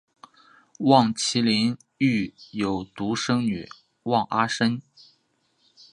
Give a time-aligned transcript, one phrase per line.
[0.79, 3.69] 望麒麟育有独生女
[4.05, 4.81] 望阿参。